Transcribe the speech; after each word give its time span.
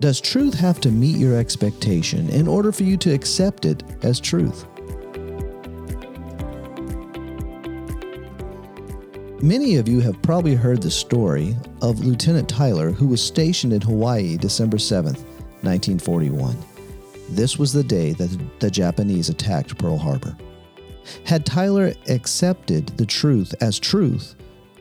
Does 0.00 0.20
truth 0.20 0.54
have 0.54 0.80
to 0.82 0.92
meet 0.92 1.16
your 1.16 1.36
expectation 1.36 2.28
in 2.30 2.46
order 2.46 2.70
for 2.70 2.84
you 2.84 2.96
to 2.98 3.12
accept 3.12 3.64
it 3.64 3.82
as 4.04 4.20
truth? 4.20 4.64
Many 9.42 9.74
of 9.74 9.88
you 9.88 9.98
have 10.00 10.22
probably 10.22 10.54
heard 10.54 10.82
the 10.82 10.90
story 10.90 11.56
of 11.82 11.98
Lieutenant 11.98 12.48
Tyler, 12.48 12.92
who 12.92 13.08
was 13.08 13.20
stationed 13.20 13.72
in 13.72 13.80
Hawaii 13.80 14.36
December 14.36 14.78
7, 14.78 15.14
1941. 15.14 16.56
This 17.30 17.58
was 17.58 17.72
the 17.72 17.82
day 17.82 18.12
that 18.12 18.60
the 18.60 18.70
Japanese 18.70 19.28
attacked 19.28 19.78
Pearl 19.78 19.98
Harbor. 19.98 20.36
Had 21.24 21.44
Tyler 21.44 21.92
accepted 22.08 22.86
the 22.98 23.06
truth 23.06 23.52
as 23.60 23.80
truth, 23.80 24.36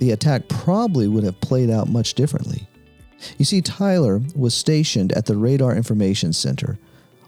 the 0.00 0.10
attack 0.10 0.48
probably 0.48 1.08
would 1.08 1.24
have 1.24 1.40
played 1.40 1.70
out 1.70 1.88
much 1.88 2.12
differently. 2.12 2.67
You 3.36 3.44
see, 3.44 3.60
Tyler 3.60 4.20
was 4.34 4.54
stationed 4.54 5.12
at 5.12 5.26
the 5.26 5.36
Radar 5.36 5.74
Information 5.74 6.32
Center 6.32 6.78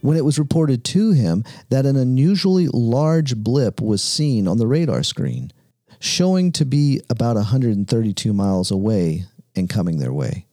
when 0.00 0.16
it 0.16 0.24
was 0.24 0.38
reported 0.38 0.84
to 0.84 1.12
him 1.12 1.44
that 1.70 1.86
an 1.86 1.96
unusually 1.96 2.68
large 2.68 3.36
blip 3.36 3.80
was 3.80 4.02
seen 4.02 4.46
on 4.46 4.58
the 4.58 4.66
radar 4.66 5.02
screen, 5.02 5.50
showing 5.98 6.52
to 6.52 6.64
be 6.64 7.00
about 7.10 7.36
132 7.36 8.32
miles 8.32 8.70
away 8.70 9.24
and 9.56 9.68
coming 9.68 9.98
their 9.98 10.12
way. 10.12 10.44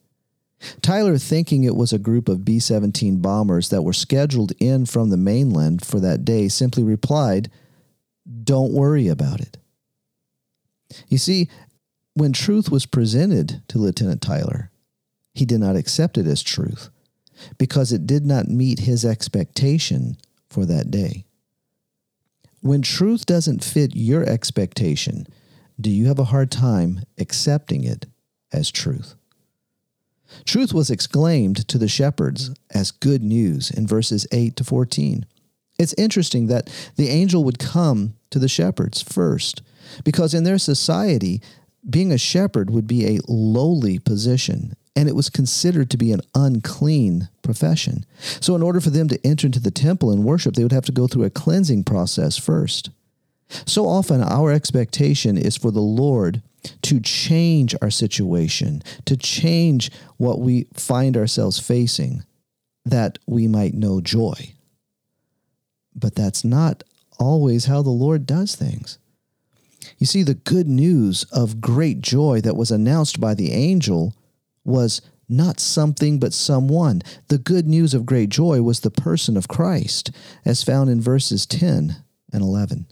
Tyler, 0.82 1.18
thinking 1.18 1.64
it 1.64 1.76
was 1.76 1.94
a 1.94 2.00
group 2.00 2.28
of 2.28 2.46
B 2.46 2.60
17 2.60 3.18
bombers 3.18 3.70
that 3.70 3.84
were 3.84 3.94
scheduled 3.94 4.54
in 4.60 4.86
from 4.86 5.10
the 5.10 5.18
mainland 5.18 5.86
for 5.86 6.00
that 6.00 6.26
day, 6.26 6.48
simply 6.48 6.84
replied, 6.84 7.52
Don't 8.44 8.74
worry 8.74 9.08
about 9.08 9.42
it. 9.42 9.58
You 11.08 11.18
see, 11.18 11.50
when 12.14 12.34
truth 12.34 12.72
was 12.72 12.86
presented 12.86 13.62
to 13.68 13.78
Lieutenant 13.78 14.22
Tyler, 14.22 14.72
he 15.36 15.46
did 15.46 15.60
not 15.60 15.76
accept 15.76 16.18
it 16.18 16.26
as 16.26 16.42
truth 16.42 16.90
because 17.58 17.92
it 17.92 18.08
did 18.08 18.26
not 18.26 18.48
meet 18.48 18.80
his 18.80 19.04
expectation 19.04 20.16
for 20.50 20.66
that 20.66 20.90
day. 20.90 21.26
When 22.62 22.82
truth 22.82 23.26
doesn't 23.26 23.64
fit 23.64 23.96
your 23.96 24.24
expectation, 24.24 25.28
do 25.80 25.92
you 25.92 26.08
have 26.08 26.20
a 26.20 26.24
hard 26.24 26.50
time 26.50 27.02
accepting 27.18 27.84
it 27.84 28.06
as 28.54 28.72
truth? 28.72 29.16
Truth 30.46 30.74
was 30.74 30.90
exclaimed 30.90 31.68
to 31.68 31.78
the 31.78 31.90
shepherds 31.90 32.52
as 32.74 32.92
good 32.92 33.22
news 33.22 33.70
in 33.70 33.86
verses 33.86 34.26
8 34.32 34.56
to 34.56 34.64
14. 34.64 35.26
It's 35.78 35.94
interesting 35.96 36.48
that 36.48 36.74
the 36.96 37.10
angel 37.10 37.44
would 37.44 37.60
come 37.60 38.16
to 38.30 38.40
the 38.40 38.48
shepherds 38.48 39.02
first, 39.02 39.62
because 40.06 40.34
in 40.34 40.46
their 40.46 40.58
society, 40.58 41.42
being 41.88 42.12
a 42.14 42.18
shepherd 42.18 42.70
would 42.70 42.88
be 42.88 43.06
a 43.06 43.20
lowly 43.28 44.00
position 44.00 44.76
and 44.96 45.10
it 45.10 45.16
was 45.16 45.30
considered 45.30 45.90
to 45.90 45.98
be 45.98 46.12
an 46.12 46.22
unclean 46.34 47.30
profession. 47.42 48.06
So, 48.40 48.56
in 48.56 48.64
order 48.64 48.80
for 48.80 48.90
them 48.90 49.08
to 49.10 49.26
enter 49.26 49.48
into 49.48 49.60
the 49.60 49.72
temple 49.72 50.12
and 50.12 50.24
worship, 50.24 50.56
they 50.56 50.64
would 50.64 50.72
have 50.72 50.86
to 50.86 50.92
go 50.92 51.08
through 51.08 51.26
a 51.26 51.30
cleansing 51.30 51.84
process 51.84 52.38
first. 52.38 52.90
So 53.66 53.86
often, 53.86 54.22
our 54.22 54.52
expectation 54.52 55.38
is 55.38 55.58
for 55.58 55.72
the 55.72 55.82
Lord 55.82 56.42
to 56.84 57.00
change 57.00 57.76
our 57.82 57.92
situation, 57.92 58.82
to 59.06 59.16
change 59.16 59.92
what 60.18 60.40
we 60.40 60.68
find 60.74 61.16
ourselves 61.16 61.60
facing, 61.60 62.24
that 62.86 63.20
we 63.28 63.48
might 63.48 63.74
know 63.74 64.02
joy. 64.02 64.54
But 65.96 66.16
that's 66.16 66.44
not 66.44 66.84
always 67.20 67.66
how 67.66 67.82
the 67.82 67.92
Lord 67.92 68.26
does 68.26 68.56
things. 68.56 68.98
You 70.00 70.08
see, 70.08 70.24
the 70.24 70.34
good 70.34 70.68
news 70.68 71.24
of 71.32 71.62
great 71.62 72.02
joy 72.02 72.42
that 72.42 72.58
was 72.58 72.72
announced 72.72 73.22
by 73.22 73.36
the 73.36 73.52
angel 73.52 74.16
was 74.66 75.02
not 75.28 75.60
something 75.60 76.20
but 76.20 76.34
someone. 76.34 77.02
The 77.30 77.38
good 77.38 77.68
news 77.68 77.94
of 77.94 78.06
great 78.06 78.30
joy 78.30 78.62
was 78.62 78.82
the 78.82 78.92
person 78.92 79.38
of 79.38 79.48
Christ, 79.48 80.12
as 80.44 80.64
found 80.64 80.90
in 80.90 81.02
verses 81.02 81.46
10 81.46 81.96
and 82.32 82.42
11. 82.42 82.88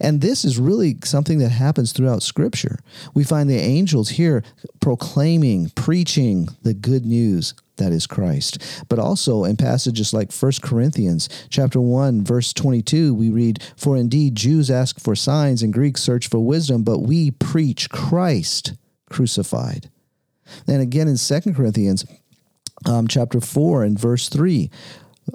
And 0.00 0.20
this 0.20 0.44
is 0.44 0.58
really 0.58 0.96
something 1.04 1.38
that 1.38 1.50
happens 1.50 1.92
throughout 1.92 2.22
Scripture. 2.22 2.78
We 3.14 3.24
find 3.24 3.48
the 3.48 3.60
angels 3.60 4.10
here 4.10 4.42
proclaiming, 4.80 5.70
preaching 5.70 6.48
the 6.62 6.74
good 6.74 7.06
news 7.06 7.54
that 7.76 7.92
is 7.92 8.06
Christ. 8.06 8.84
But 8.88 8.98
also 8.98 9.44
in 9.44 9.56
passages 9.56 10.12
like 10.12 10.32
1 10.32 10.52
Corinthians 10.62 11.28
chapter 11.48 11.80
1 11.80 12.24
verse 12.24 12.52
22 12.52 13.14
we 13.14 13.30
read 13.30 13.62
for 13.76 13.96
indeed 13.96 14.34
Jews 14.34 14.68
ask 14.68 14.98
for 14.98 15.14
signs 15.14 15.62
and 15.62 15.72
Greeks 15.72 16.02
search 16.02 16.28
for 16.28 16.40
wisdom 16.40 16.82
but 16.82 16.98
we 16.98 17.30
preach 17.30 17.88
Christ 17.88 18.74
crucified. 19.08 19.90
And 20.66 20.80
again 20.80 21.08
in 21.08 21.16
2 21.16 21.52
Corinthians 21.54 22.04
um, 22.86 23.08
chapter 23.08 23.40
4 23.40 23.84
and 23.84 23.98
verse 23.98 24.28
3. 24.28 24.70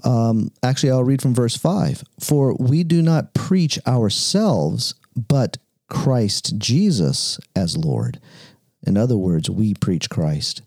Um, 0.03 0.51
actually, 0.63 0.91
I'll 0.91 1.03
read 1.03 1.21
from 1.21 1.35
verse 1.35 1.55
5. 1.55 2.03
For 2.19 2.55
we 2.59 2.83
do 2.83 3.01
not 3.01 3.33
preach 3.33 3.79
ourselves, 3.85 4.95
but 5.15 5.57
Christ 5.89 6.57
Jesus 6.57 7.39
as 7.55 7.77
Lord. 7.77 8.19
In 8.85 8.97
other 8.97 9.17
words, 9.17 9.49
we 9.49 9.73
preach 9.75 10.09
Christ. 10.09 10.61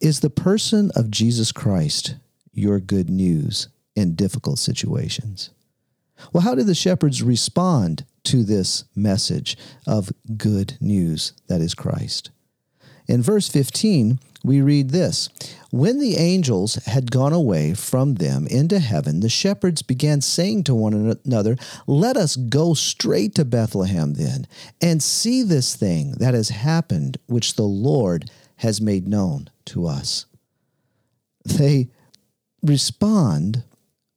Is 0.00 0.20
the 0.20 0.30
person 0.30 0.90
of 0.94 1.10
Jesus 1.10 1.52
Christ 1.52 2.16
your 2.52 2.80
good 2.80 3.08
news 3.08 3.68
in 3.94 4.14
difficult 4.14 4.58
situations? 4.58 5.50
Well, 6.32 6.42
how 6.42 6.54
did 6.54 6.66
the 6.66 6.74
shepherds 6.74 7.22
respond 7.22 8.04
to 8.24 8.44
this 8.44 8.84
message 8.94 9.56
of 9.86 10.12
good 10.36 10.76
news 10.80 11.32
that 11.48 11.60
is 11.60 11.74
Christ? 11.74 12.30
In 13.12 13.20
verse 13.20 13.46
15, 13.46 14.20
we 14.42 14.62
read 14.62 14.88
this 14.88 15.28
When 15.70 15.98
the 15.98 16.16
angels 16.16 16.76
had 16.86 17.10
gone 17.10 17.34
away 17.34 17.74
from 17.74 18.14
them 18.14 18.46
into 18.46 18.78
heaven, 18.78 19.20
the 19.20 19.28
shepherds 19.28 19.82
began 19.82 20.22
saying 20.22 20.64
to 20.64 20.74
one 20.74 21.18
another, 21.22 21.58
Let 21.86 22.16
us 22.16 22.36
go 22.36 22.72
straight 22.72 23.34
to 23.34 23.44
Bethlehem 23.44 24.14
then, 24.14 24.46
and 24.80 25.02
see 25.02 25.42
this 25.42 25.76
thing 25.76 26.12
that 26.12 26.32
has 26.32 26.48
happened, 26.48 27.18
which 27.26 27.56
the 27.56 27.64
Lord 27.66 28.30
has 28.56 28.80
made 28.80 29.06
known 29.06 29.50
to 29.66 29.86
us. 29.86 30.24
They 31.44 31.90
respond 32.62 33.62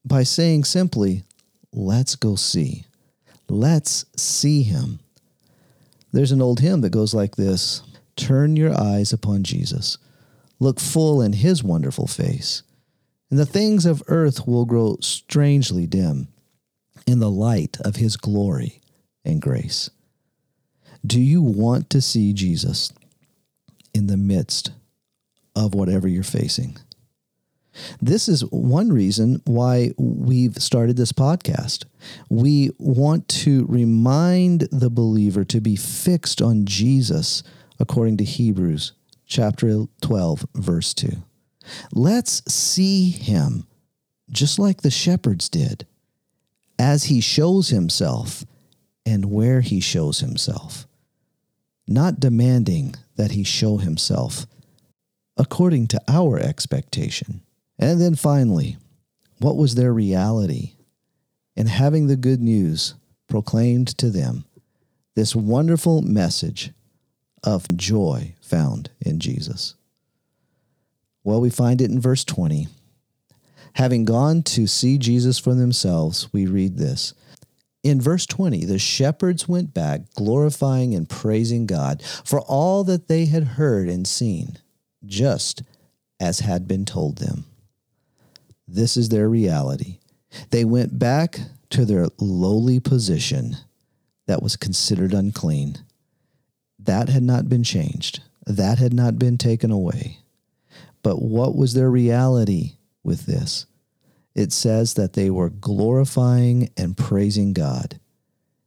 by 0.05 0.23
saying 0.23 0.63
simply, 0.63 1.23
Let's 1.73 2.15
go 2.15 2.37
see. 2.37 2.85
Let's 3.49 4.05
see 4.15 4.63
him. 4.63 5.01
There's 6.13 6.31
an 6.31 6.41
old 6.41 6.61
hymn 6.61 6.79
that 6.79 6.91
goes 6.91 7.13
like 7.13 7.35
this 7.35 7.81
Turn 8.15 8.55
your 8.55 8.79
eyes 8.79 9.11
upon 9.11 9.43
Jesus. 9.43 9.97
Look 10.59 10.79
full 10.79 11.21
in 11.21 11.33
his 11.33 11.63
wonderful 11.63 12.07
face, 12.07 12.63
and 13.29 13.37
the 13.37 13.45
things 13.45 13.85
of 13.85 14.03
earth 14.07 14.47
will 14.47 14.65
grow 14.65 14.97
strangely 15.01 15.85
dim 15.85 16.29
in 17.05 17.19
the 17.19 17.29
light 17.29 17.77
of 17.81 17.97
his 17.97 18.17
glory 18.17 18.81
and 19.23 19.41
grace. 19.41 19.89
Do 21.05 21.19
you 21.19 21.41
want 21.41 21.89
to 21.91 22.01
see 22.01 22.33
Jesus 22.33 22.91
in 23.93 24.07
the 24.07 24.17
midst 24.17 24.71
of 25.55 25.75
whatever 25.75 26.07
you're 26.07 26.23
facing? 26.23 26.77
This 28.01 28.29
is 28.29 28.41
one 28.51 28.91
reason 28.91 29.41
why 29.45 29.91
we've 29.97 30.55
started 30.57 30.95
this 30.95 31.11
podcast. 31.11 31.85
We 32.29 32.71
want 32.77 33.27
to 33.29 33.65
remind 33.67 34.61
the 34.71 34.89
believer 34.89 35.43
to 35.45 35.59
be 35.59 35.75
fixed 35.75 36.41
on 36.41 36.65
Jesus 36.65 37.43
according 37.79 38.17
to 38.17 38.23
Hebrews 38.23 38.93
chapter 39.25 39.85
12, 40.01 40.45
verse 40.55 40.93
2. 40.93 41.09
Let's 41.93 42.41
see 42.51 43.09
him 43.09 43.65
just 44.29 44.59
like 44.59 44.81
the 44.81 44.91
shepherds 44.91 45.49
did 45.49 45.85
as 46.77 47.05
he 47.05 47.21
shows 47.21 47.69
himself 47.69 48.45
and 49.05 49.31
where 49.31 49.61
he 49.61 49.79
shows 49.79 50.19
himself, 50.19 50.87
not 51.87 52.19
demanding 52.19 52.95
that 53.15 53.31
he 53.31 53.43
show 53.43 53.77
himself 53.77 54.45
according 55.37 55.87
to 55.87 56.01
our 56.07 56.39
expectation. 56.39 57.41
And 57.77 58.01
then 58.01 58.15
finally, 58.15 58.77
what 59.39 59.57
was 59.57 59.75
their 59.75 59.93
reality 59.93 60.73
in 61.55 61.67
having 61.67 62.07
the 62.07 62.15
good 62.15 62.41
news 62.41 62.95
proclaimed 63.27 63.89
to 63.97 64.09
them? 64.09 64.45
This 65.15 65.35
wonderful 65.35 66.01
message 66.01 66.71
of 67.45 67.67
joy 67.77 68.33
found 68.41 68.89
in 68.99 69.19
Jesus? 69.19 69.75
Well, 71.23 71.39
we 71.39 71.49
find 71.49 71.81
it 71.81 71.89
in 71.89 71.99
verse 71.99 72.23
20. 72.23 72.67
Having 73.73 74.05
gone 74.05 74.43
to 74.43 74.67
see 74.67 74.97
Jesus 74.97 75.37
for 75.37 75.53
themselves, 75.53 76.29
we 76.31 76.45
read 76.45 76.77
this. 76.77 77.13
In 77.83 78.01
verse 78.01 78.25
20, 78.25 78.65
the 78.65 78.79
shepherds 78.79 79.47
went 79.47 79.73
back, 79.73 80.01
glorifying 80.15 80.95
and 80.95 81.07
praising 81.07 81.67
God 81.67 82.01
for 82.23 82.39
all 82.41 82.83
that 82.85 83.07
they 83.07 83.25
had 83.25 83.43
heard 83.43 83.87
and 83.87 84.07
seen, 84.07 84.57
just 85.05 85.61
as 86.19 86.39
had 86.39 86.67
been 86.67 86.85
told 86.85 87.17
them. 87.17 87.45
This 88.67 88.97
is 88.97 89.09
their 89.09 89.29
reality. 89.29 89.99
They 90.49 90.65
went 90.65 90.97
back 90.97 91.39
to 91.71 91.85
their 91.85 92.07
lowly 92.19 92.79
position 92.79 93.57
that 94.25 94.41
was 94.41 94.55
considered 94.55 95.13
unclean. 95.13 95.77
That 96.85 97.09
had 97.09 97.23
not 97.23 97.49
been 97.49 97.63
changed, 97.63 98.21
that 98.45 98.79
had 98.79 98.93
not 98.93 99.19
been 99.19 99.37
taken 99.37 99.71
away. 99.71 100.19
But 101.03 101.21
what 101.21 101.55
was 101.55 101.73
their 101.73 101.89
reality 101.89 102.73
with 103.03 103.25
this? 103.25 103.65
It 104.33 104.51
says 104.51 104.95
that 104.95 105.13
they 105.13 105.29
were 105.29 105.49
glorifying 105.49 106.71
and 106.75 106.97
praising 106.97 107.53
God. 107.53 107.99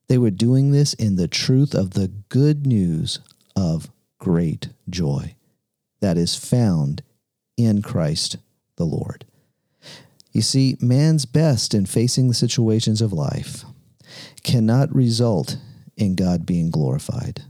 They 0.09 0.19
were 0.19 0.31
doing 0.31 0.71
this 0.71 0.95
in 0.95 1.17
the 1.17 1.29
truth 1.29 1.75
of 1.75 1.91
the 1.91 2.09
good 2.29 2.67
news 2.67 3.19
of 3.55 3.91
great 4.19 4.69
joy 4.89 5.35
that 6.01 6.17
is 6.17 6.37
found 6.37 7.03
in 7.57 7.83
Christ 7.83 8.37
the 8.77 8.85
Lord. 8.85 9.25
You 10.33 10.43
see, 10.43 10.77
man's 10.81 11.27
best 11.27 11.75
in 11.75 11.87
facing 11.87 12.29
the 12.29 12.35
situations 12.35 13.03
of 13.03 13.13
life 13.13 13.65
cannot 14.43 14.95
result 14.95 15.59
in 15.97 16.15
God 16.15 16.47
being 16.47 16.71
glorified. 16.71 17.43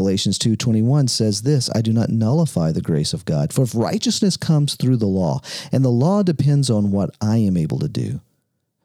Galatians 0.00 0.38
2:21 0.38 1.10
says 1.10 1.42
this, 1.42 1.68
I 1.74 1.82
do 1.82 1.92
not 1.92 2.08
nullify 2.08 2.72
the 2.72 2.80
grace 2.80 3.12
of 3.12 3.26
God, 3.26 3.52
for 3.52 3.64
if 3.64 3.74
righteousness 3.74 4.38
comes 4.38 4.74
through 4.74 4.96
the 4.96 5.04
law, 5.04 5.42
and 5.70 5.84
the 5.84 5.90
law 5.90 6.22
depends 6.22 6.70
on 6.70 6.90
what 6.90 7.14
I 7.20 7.36
am 7.36 7.54
able 7.54 7.78
to 7.80 7.86
do. 7.86 8.22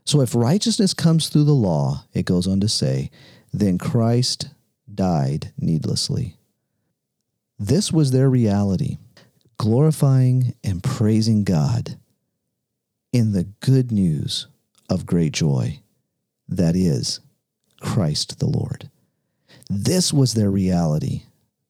So 0.04 0.20
if 0.20 0.36
righteousness 0.36 0.94
comes 0.94 1.30
through 1.30 1.46
the 1.46 1.54
law, 1.54 2.04
it 2.14 2.26
goes 2.26 2.48
on 2.48 2.60
to 2.60 2.68
say, 2.68 3.12
then 3.54 3.78
Christ 3.78 4.50
died 4.94 5.54
needlessly. 5.58 6.36
This 7.58 7.94
was 7.94 8.12
their 8.12 8.30
reality, 8.30 8.98
glorifying 9.58 10.54
and 10.66 10.84
praising 10.84 11.46
God 11.46 11.98
in 13.14 13.32
the 13.32 13.46
good 13.62 13.90
news 13.90 14.48
of 14.90 15.06
great 15.06 15.32
joy 15.32 15.80
that 16.50 16.76
is 16.76 17.22
Christ 17.80 18.40
the 18.40 18.48
Lord. 18.48 18.90
This 19.70 20.14
was 20.14 20.34
their 20.34 20.52
reality 20.52 21.24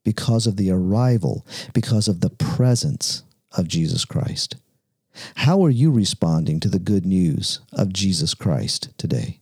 because 0.03 0.47
of 0.47 0.57
the 0.57 0.71
arrival, 0.71 1.45
because 1.73 2.07
of 2.07 2.21
the 2.21 2.29
presence 2.29 3.23
of 3.57 3.67
Jesus 3.67 4.05
Christ. 4.05 4.57
How 5.35 5.63
are 5.63 5.69
you 5.69 5.91
responding 5.91 6.59
to 6.59 6.69
the 6.69 6.79
good 6.79 7.05
news 7.05 7.61
of 7.71 7.93
Jesus 7.93 8.33
Christ 8.33 8.89
today? 8.97 9.39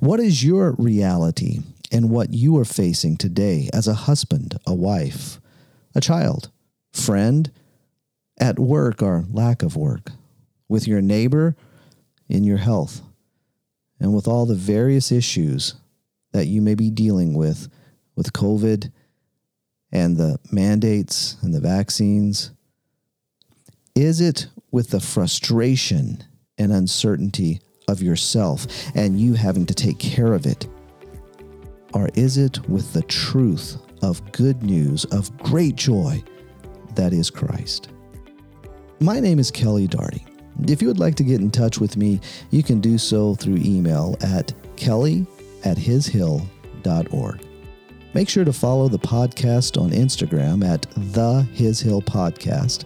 What 0.00 0.18
is 0.18 0.44
your 0.44 0.72
reality 0.72 1.60
and 1.92 2.10
what 2.10 2.32
you 2.32 2.58
are 2.58 2.64
facing 2.64 3.16
today 3.16 3.70
as 3.72 3.86
a 3.86 3.94
husband, 3.94 4.58
a 4.66 4.74
wife, 4.74 5.40
a 5.94 6.00
child, 6.00 6.50
friend, 6.92 7.50
at 8.38 8.58
work 8.58 9.00
or 9.00 9.24
lack 9.30 9.62
of 9.62 9.76
work, 9.76 10.10
with 10.68 10.88
your 10.88 11.00
neighbor, 11.00 11.56
in 12.28 12.42
your 12.42 12.58
health, 12.58 13.00
and 14.00 14.12
with 14.12 14.26
all 14.26 14.44
the 14.44 14.54
various 14.56 15.12
issues 15.12 15.74
that 16.36 16.48
you 16.48 16.60
may 16.60 16.74
be 16.74 16.90
dealing 16.90 17.32
with 17.32 17.66
with 18.14 18.34
COVID 18.34 18.92
and 19.90 20.18
the 20.18 20.38
mandates 20.52 21.38
and 21.40 21.54
the 21.54 21.60
vaccines? 21.60 22.50
Is 23.94 24.20
it 24.20 24.48
with 24.70 24.90
the 24.90 25.00
frustration 25.00 26.22
and 26.58 26.72
uncertainty 26.72 27.60
of 27.88 28.02
yourself 28.02 28.66
and 28.94 29.18
you 29.18 29.32
having 29.32 29.64
to 29.64 29.74
take 29.74 29.98
care 29.98 30.34
of 30.34 30.44
it? 30.44 30.66
Or 31.94 32.10
is 32.14 32.36
it 32.36 32.68
with 32.68 32.92
the 32.92 33.02
truth 33.04 33.78
of 34.02 34.20
good 34.32 34.62
news, 34.62 35.06
of 35.06 35.34
great 35.38 35.76
joy 35.76 36.22
that 36.96 37.14
is 37.14 37.30
Christ? 37.30 37.88
My 39.00 39.20
name 39.20 39.38
is 39.38 39.50
Kelly 39.50 39.88
Darty. 39.88 40.20
If 40.68 40.82
you 40.82 40.88
would 40.88 40.98
like 40.98 41.14
to 41.14 41.24
get 41.24 41.40
in 41.40 41.50
touch 41.50 41.78
with 41.78 41.96
me, 41.96 42.20
you 42.50 42.62
can 42.62 42.80
do 42.80 42.98
so 42.98 43.34
through 43.34 43.56
email 43.56 44.18
at 44.20 44.52
kelly 44.76 45.26
at 45.66 45.76
hishill.org. 45.76 47.40
Make 48.14 48.28
sure 48.28 48.44
to 48.44 48.52
follow 48.52 48.88
the 48.88 48.98
podcast 48.98 49.80
on 49.80 49.90
Instagram 49.90 50.64
at 50.64 50.86
the 51.12 51.42
His 51.52 51.80
Hill 51.80 52.00
Podcast. 52.00 52.84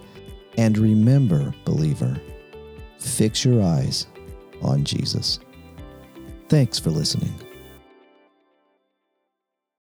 And 0.56 0.76
remember, 0.76 1.54
believer, 1.64 2.20
fix 2.98 3.44
your 3.44 3.62
eyes 3.62 4.06
on 4.62 4.84
Jesus. 4.84 5.38
Thanks 6.48 6.78
for 6.78 6.90
listening. 6.90 7.32